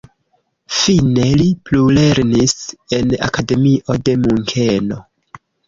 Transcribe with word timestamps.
Fine 0.77 1.27
li 1.41 1.45
plulernis 1.69 2.57
en 2.99 3.15
akademio 3.29 4.01
de 4.09 4.19
Munkeno. 4.25 5.03